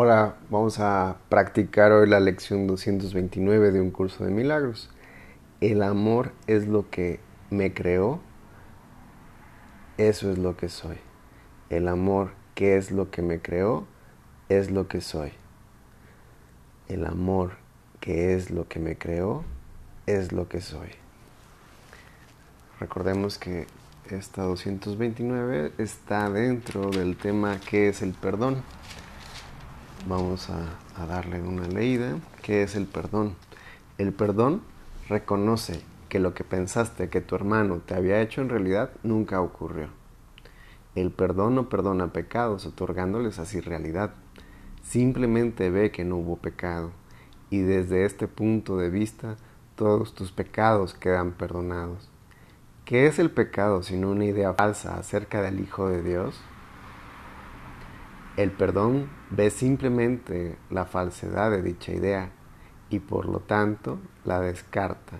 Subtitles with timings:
[0.00, 4.88] Hola, vamos a practicar hoy la lección 229 de un curso de milagros.
[5.60, 7.18] El amor es lo que
[7.50, 8.20] me creó,
[9.96, 10.98] eso es lo que soy.
[11.68, 13.88] El amor, que es lo que me creó,
[14.48, 15.32] es lo que soy.
[16.86, 17.54] El amor,
[17.98, 19.42] que es lo que me creó,
[20.06, 20.90] es lo que soy.
[22.78, 23.66] Recordemos que
[24.08, 28.62] esta 229 está dentro del tema que es el perdón.
[30.06, 32.18] Vamos a, darle una leída.
[32.42, 33.34] ¿Qué es el perdón?
[33.98, 34.62] El perdón
[35.08, 39.88] reconoce que lo que pensaste que tu hermano te había hecho en realidad nunca ocurrió.
[40.94, 44.14] El perdón no perdona pecados otorgándoles así realidad.
[44.82, 46.90] Simplemente ve que no hubo pecado
[47.50, 49.36] y desde este punto de vista
[49.76, 52.08] todos tus pecados quedan perdonados.
[52.84, 56.40] ¿Qué es el pecado sino una idea falsa acerca del Hijo de Dios?
[58.38, 62.30] El perdón ve simplemente la falsedad de dicha idea
[62.88, 65.18] y por lo tanto la descarta.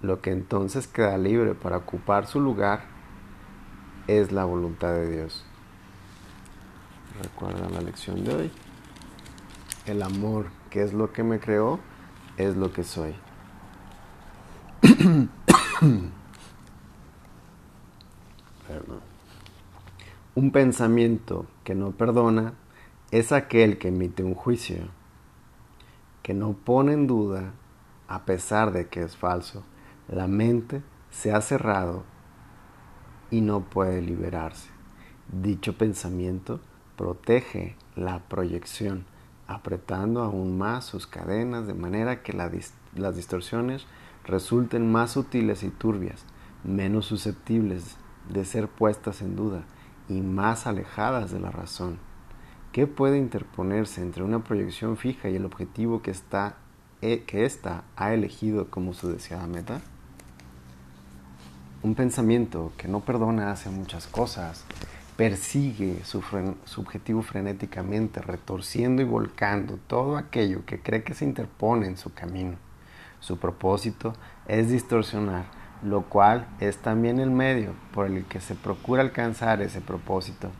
[0.00, 2.84] Lo que entonces queda libre para ocupar su lugar
[4.06, 5.44] es la voluntad de Dios.
[7.20, 8.52] Recuerda la lección de hoy.
[9.84, 11.80] El amor, que es lo que me creó,
[12.36, 13.16] es lo que soy.
[20.34, 22.54] Un pensamiento que no perdona
[23.10, 24.88] es aquel que emite un juicio,
[26.22, 27.52] que no pone en duda,
[28.08, 29.62] a pesar de que es falso.
[30.08, 30.80] La mente
[31.10, 32.04] se ha cerrado
[33.30, 34.70] y no puede liberarse.
[35.30, 36.60] Dicho pensamiento
[36.96, 39.04] protege la proyección,
[39.46, 43.84] apretando aún más sus cadenas de manera que las distorsiones
[44.24, 46.24] resulten más sutiles y turbias,
[46.64, 47.98] menos susceptibles
[48.30, 49.66] de ser puestas en duda
[50.08, 51.98] y más alejadas de la razón.
[52.72, 56.14] ¿Qué puede interponerse entre una proyección fija y el objetivo que,
[57.02, 59.80] eh, que ésta ha elegido como su deseada meta?
[61.82, 64.64] Un pensamiento que no perdona hace muchas cosas,
[65.16, 66.22] persigue su,
[66.64, 72.14] su, objetivo frenéticamente, retorciendo y volcando todo aquello que cree que se interpone en su
[72.14, 72.56] camino.
[73.20, 74.14] Su propósito
[74.46, 79.80] es distorsionar lo cual es también el medio por el que se procura alcanzar ese
[79.80, 80.50] propósito.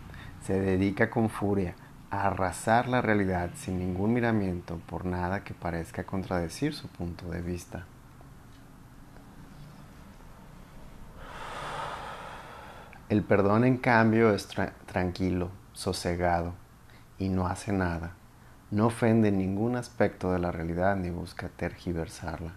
[0.45, 1.75] Se dedica con furia
[2.11, 7.41] a arrasar la realidad sin ningún miramiento por nada que parezca contradecir su punto de
[7.41, 7.87] vista.
[13.09, 14.49] El perdón, en cambio, es
[14.87, 16.55] tranquilo, sosegado
[17.19, 18.15] y no hace nada.
[18.71, 22.53] No ofende ningún aspecto de la realidad ni busca tergiversarla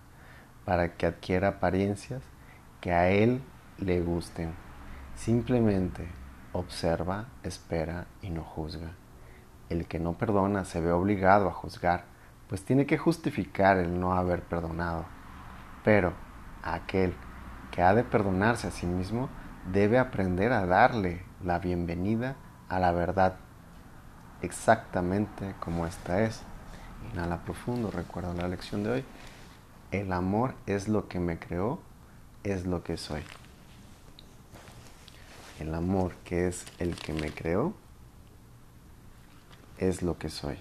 [0.63, 2.21] para que adquiera apariencias
[2.85, 3.41] que a Él
[3.79, 4.53] le gusten.
[5.15, 6.07] Simplemente
[6.53, 8.91] observa, espera y no juzga.
[9.69, 12.03] El que no perdona se ve obligado a juzgar,
[12.47, 15.05] pues tiene que justificar el no haber perdonado.
[15.83, 16.13] Pero
[16.61, 17.15] aquel
[17.71, 19.29] que ha de perdonarse a sí mismo
[19.73, 22.35] debe aprender a darle la bienvenida
[22.69, 23.37] a la verdad
[24.43, 26.43] exactamente como esta es.
[27.11, 29.05] Inhala profundo, recuerda la lección de hoy.
[29.89, 31.79] El amor es lo que me creó
[32.45, 33.23] es lo que soy.
[35.59, 37.73] El amor que es el que me creó
[39.77, 40.57] es lo que soy.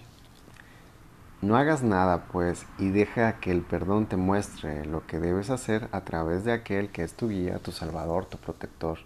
[1.41, 5.87] No hagas nada, pues, y deja que el perdón te muestre lo que debes hacer
[5.91, 8.97] a través de aquel que es tu guía, tu salvador, tu protector,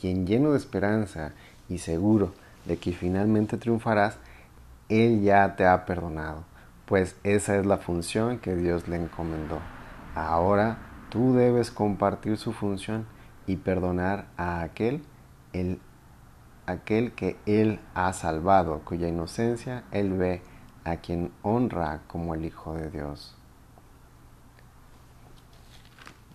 [0.00, 1.32] quien lleno de esperanza
[1.68, 2.32] y seguro
[2.64, 4.16] de que finalmente triunfarás,
[4.88, 6.44] Él ya te ha perdonado,
[6.86, 9.58] pues esa es la función que Dios le encomendó.
[10.14, 10.78] Ahora
[11.16, 13.06] Tú debes compartir su función
[13.46, 15.02] y perdonar a aquel,
[15.54, 15.80] el,
[16.66, 20.42] aquel que Él ha salvado, cuya inocencia Él ve,
[20.84, 23.34] a quien honra como el Hijo de Dios.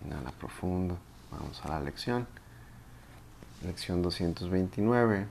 [0.04, 0.98] Inhala profundo.
[1.30, 2.26] Vamos a la lección.
[3.64, 5.28] Lección 229.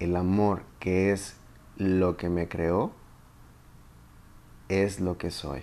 [0.00, 1.36] El amor que es
[1.76, 2.90] lo que me creó
[4.68, 5.62] es lo que soy.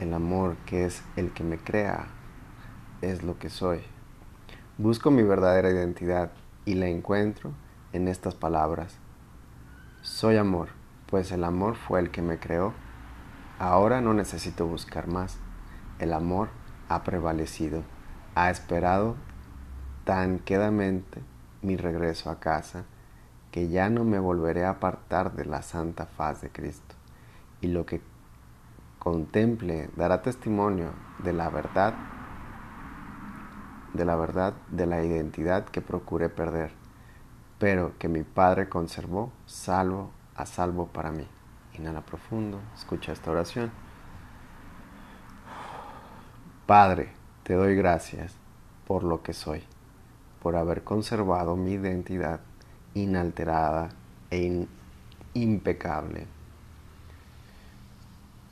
[0.00, 2.06] El amor que es el que me crea
[3.00, 3.80] es lo que soy.
[4.76, 6.32] Busco mi verdadera identidad
[6.66, 7.52] y la encuentro
[7.94, 8.98] en estas palabras.
[10.02, 10.68] Soy amor,
[11.06, 12.74] pues el amor fue el que me creó.
[13.58, 15.38] Ahora no necesito buscar más.
[15.98, 16.50] El amor
[16.90, 17.82] ha prevalecido,
[18.34, 19.16] ha esperado
[20.04, 21.22] tan quedamente
[21.62, 22.84] mi regreso a casa
[23.50, 26.96] que ya no me volveré a apartar de la santa faz de Cristo.
[27.62, 28.02] Y lo que
[28.98, 30.92] contemple, dará testimonio
[31.22, 31.94] de la verdad
[33.92, 36.70] de la verdad de la identidad que procuré perder,
[37.58, 41.26] pero que mi Padre conservó salvo a salvo para mí.
[41.76, 43.70] Inhala profundo, escucha esta oración.
[46.66, 47.12] Padre,
[47.44, 48.34] te doy gracias
[48.86, 49.62] por lo que soy,
[50.42, 52.40] por haber conservado mi identidad
[52.94, 53.88] inalterada
[54.30, 54.66] e
[55.34, 56.26] impecable.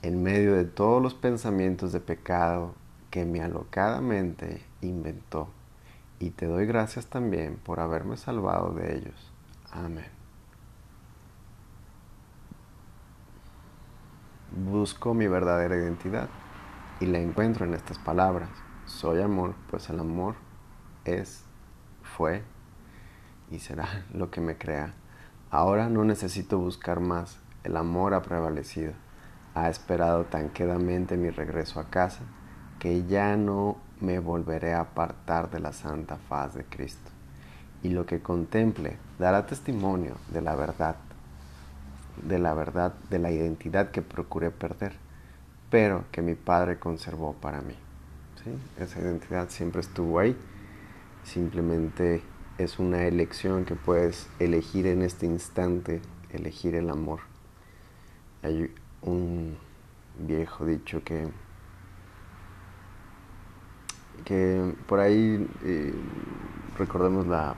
[0.07, 2.77] En medio de todos los pensamientos de pecado
[3.11, 5.49] que mi alocada mente inventó.
[6.21, 9.33] Y te doy gracias también por haberme salvado de ellos.
[9.73, 10.07] Amén.
[14.53, 16.29] Busco mi verdadera identidad
[17.01, 18.51] y la encuentro en estas palabras.
[18.85, 20.37] Soy amor, pues el amor
[21.05, 21.43] es,
[22.05, 22.45] fue
[23.51, 24.95] y será lo que me crea.
[25.51, 27.41] Ahora no necesito buscar más.
[27.65, 28.93] El amor ha prevalecido.
[29.57, 32.21] Ha esperado tan quedamente mi regreso a casa
[32.79, 37.11] que ya no me volveré a apartar de la santa faz de Cristo.
[37.83, 40.97] Y lo que contemple dará testimonio de la verdad,
[42.23, 44.93] de la verdad, de la identidad que procuré perder,
[45.71, 47.77] pero que mi Padre conservó para mí.
[48.79, 50.37] Esa identidad siempre estuvo ahí,
[51.25, 52.23] simplemente
[52.59, 57.21] es una elección que puedes elegir en este instante, elegir el amor.
[59.07, 59.57] Un
[60.19, 61.29] viejo dicho que
[64.25, 65.95] que por ahí eh,
[66.77, 67.55] recordemos la,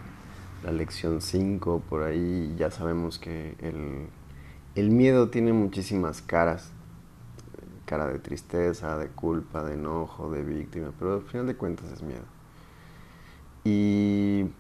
[0.71, 4.09] lección 5, por ahí ya sabemos que el,
[4.75, 6.73] el miedo tiene muchísimas caras,
[7.87, 12.03] cara de tristeza, de culpa, de enojo, de víctima, pero al final de cuentas es
[12.03, 12.25] miedo.
[13.65, 14.51] Y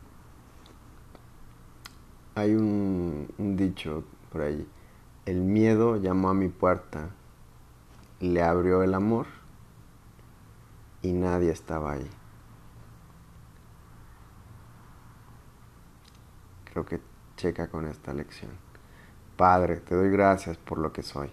[2.35, 3.26] hay un
[3.56, 4.67] dicho por ahí,
[5.28, 7.10] el miedo llamó a mi puerta,
[8.19, 9.26] le abrió el amor
[11.02, 12.10] y nadie estaba ahí.
[16.64, 17.00] Creo que
[17.36, 18.52] checa con esta lección.
[19.36, 21.30] Padre, te doy gracias por lo que soy,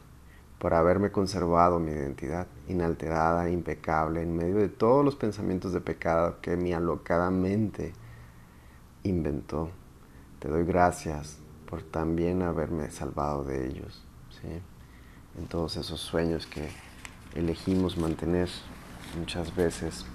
[0.60, 6.42] por haberme conservado mi identidad inalterada, impecable, en medio de todos los pensamientos de pecado
[6.42, 7.94] que mi alocada mente
[9.04, 9.70] inventó.
[10.40, 11.40] Te doy gracias
[11.70, 14.04] por también haberme salvado de ellos,
[14.42, 14.48] ¿sí?
[15.38, 16.70] en todos esos sueños que
[17.36, 18.50] elegimos mantener
[19.18, 20.06] muchas veces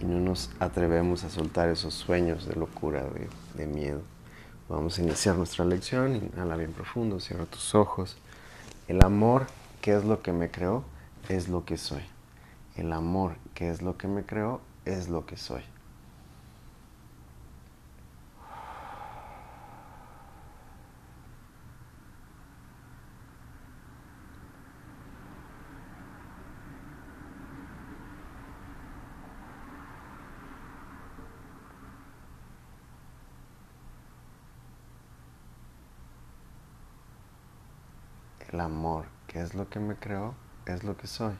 [0.00, 3.04] y no nos atrevemos a soltar esos sueños de locura,
[3.54, 4.00] de, miedo.
[4.68, 8.16] Vamos a iniciar nuestra lección, inhala bien profundo, cierra tus ojos.
[8.88, 9.46] El amor,
[9.82, 10.84] ¿qué es lo que me creó?
[11.28, 12.02] Es lo que soy.
[12.76, 14.60] El amor, ¿qué es lo que me creó?
[14.86, 15.62] Es lo que soy.
[38.52, 40.34] El amor, que es lo que me creó,
[40.66, 41.34] es lo que soy.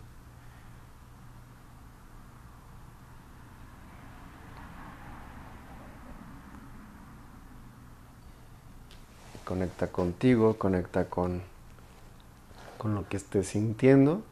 [9.44, 11.42] Conecta contigo, conecta con,
[12.78, 14.22] con lo que estés sintiendo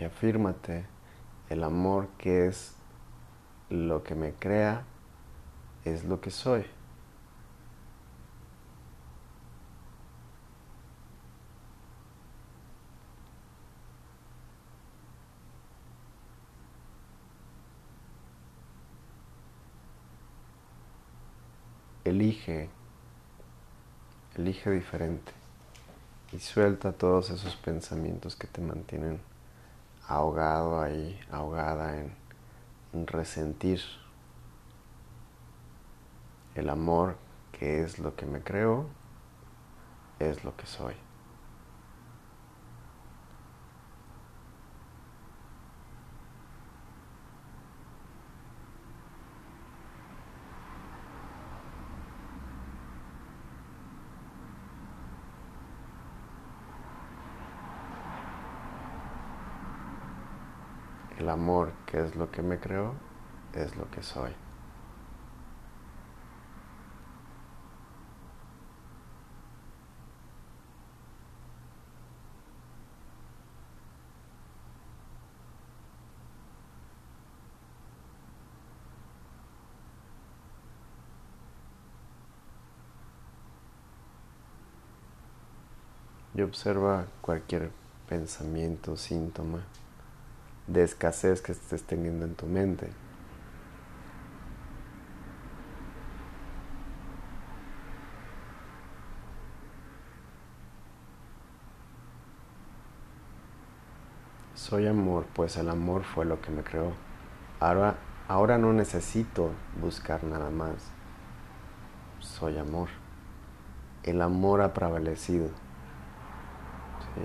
[0.00, 0.84] y afírmate
[1.48, 2.74] el amor que es
[3.70, 4.82] lo que me crea,
[5.84, 6.64] es lo que soy.
[22.14, 22.68] Elige,
[24.36, 25.32] elige diferente
[26.32, 29.20] y suelta todos esos pensamientos que te mantienen
[30.06, 32.12] ahogado ahí, ahogada en,
[32.92, 33.80] en resentir
[36.54, 37.16] el amor
[37.50, 38.86] que es lo que me creo,
[40.20, 40.94] es lo que soy.
[61.18, 62.94] El amor, que es lo que me creó,
[63.54, 64.32] es lo que soy.
[86.36, 87.70] y observa cualquier
[88.08, 89.60] pensamiento, síntoma
[90.66, 92.90] de escasez que estés teniendo en tu mente.
[104.54, 106.92] Soy amor, pues el amor fue lo que me creó.
[107.60, 107.96] Ahora,
[108.28, 110.90] ahora no necesito buscar nada más.
[112.20, 112.88] Soy amor.
[114.02, 115.48] El amor ha prevalecido.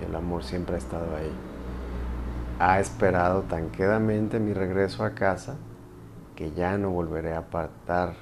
[0.06, 1.32] el amor siempre ha estado ahí.
[2.62, 5.56] Ha esperado tan quedamente mi regreso a casa
[6.36, 8.16] que ya no volveré a apartar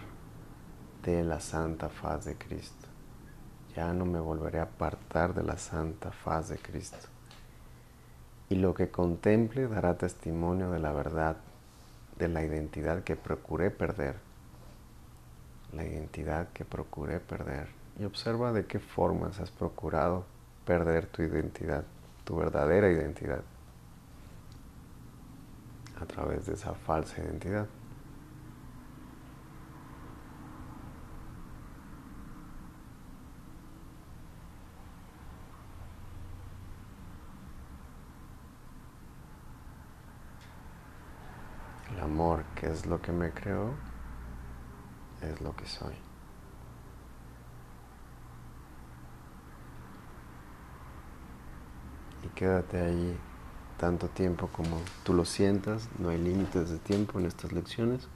[1.02, 2.86] de la santa faz de Cristo.
[3.74, 7.08] Ya no me volveré a apartar de la santa faz de Cristo
[8.48, 11.38] y lo que contemple dará testimonio de la verdad,
[12.16, 14.14] de la identidad que procuré perder,
[15.72, 17.66] la identidad que procuré perder.
[17.98, 20.26] Y observa de qué formas has procurado
[20.64, 21.82] perder tu identidad,
[22.22, 23.42] tu verdadera identidad,
[26.00, 27.68] a través de esa falsa identidad.
[42.08, 43.74] amor, que es lo que me creó,
[45.20, 45.94] es lo que soy.
[52.24, 53.20] Y quédate ahí
[53.78, 58.08] tanto tiempo como tú lo sientas, no hay límites de tiempo en estas lecciones.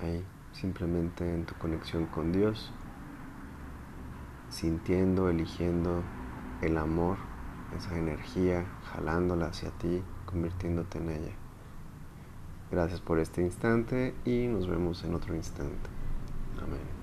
[0.00, 2.72] Ahí, simplemente en tu conexión con Dios,
[4.48, 6.02] sintiendo, eligiendo
[6.62, 7.18] el amor,
[7.76, 11.32] esa energía, jalándola hacia ti, convirtiéndote en ella.
[12.70, 15.90] Gracias por este instante y nos vemos en otro instante.
[16.62, 16.99] Amén.